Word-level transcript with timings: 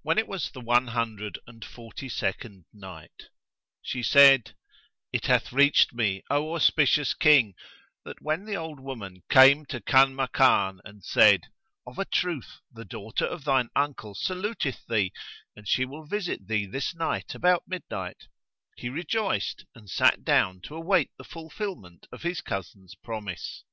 When 0.00 0.16
it 0.16 0.28
was 0.28 0.50
the 0.50 0.62
One 0.62 0.86
Hundred 0.86 1.38
and 1.46 1.62
Forty 1.62 2.08
second 2.08 2.64
Night, 2.72 3.24
She 3.82 4.02
said, 4.02 4.56
It 5.12 5.26
hath 5.26 5.52
reached 5.52 5.92
me, 5.92 6.22
O 6.30 6.54
auspicious 6.54 7.12
King, 7.12 7.54
that 8.06 8.22
when 8.22 8.46
the 8.46 8.56
old 8.56 8.80
woman 8.80 9.24
came 9.28 9.66
to 9.66 9.82
Kanmakan 9.82 10.80
and 10.86 11.04
said, 11.04 11.42
"Of 11.86 11.98
a 11.98 12.06
truth 12.06 12.60
the 12.72 12.86
daughter 12.86 13.26
of 13.26 13.44
thine 13.44 13.68
uncle 13.76 14.14
saluteth 14.14 14.86
thee 14.86 15.12
and 15.54 15.68
she 15.68 15.84
will 15.84 16.06
visit 16.06 16.48
thee 16.48 16.64
this 16.64 16.94
night 16.94 17.34
about 17.34 17.68
midnight;" 17.68 18.28
he 18.78 18.88
rejoiced 18.88 19.66
and 19.74 19.90
sat 19.90 20.24
down 20.24 20.62
to 20.62 20.74
await 20.76 21.10
the 21.18 21.24
fulfilment 21.24 22.06
of 22.10 22.22
his 22.22 22.40
cousin's 22.40 22.94
promise. 22.94 23.64